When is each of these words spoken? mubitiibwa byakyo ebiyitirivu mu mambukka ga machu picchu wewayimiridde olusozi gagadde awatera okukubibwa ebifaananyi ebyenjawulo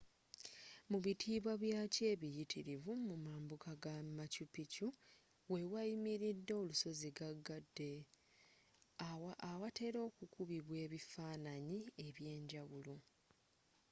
mubitiibwa 0.89 1.53
byakyo 1.63 2.03
ebiyitirivu 2.13 2.91
mu 3.07 3.15
mambukka 3.25 3.71
ga 3.83 3.95
machu 4.17 4.43
picchu 4.53 4.87
wewayimiridde 5.51 6.53
olusozi 6.61 7.09
gagadde 7.17 7.91
awatera 9.51 9.99
okukubibwa 10.09 10.75
ebifaananyi 10.85 11.79
ebyenjawulo 12.07 12.95